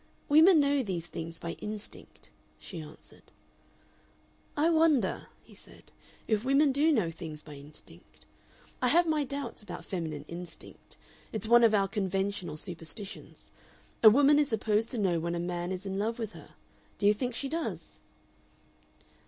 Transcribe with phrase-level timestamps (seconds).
[0.29, 3.31] "Women know these things by instinct," she answered.
[4.57, 5.91] "I wonder," he said,
[6.27, 8.25] "if women do know things by instinct?
[8.81, 10.97] I have my doubts about feminine instinct.
[11.31, 13.51] It's one of our conventional superstitions.
[14.01, 16.55] A woman is supposed to know when a man is in love with her.
[16.97, 17.99] Do you think she does?"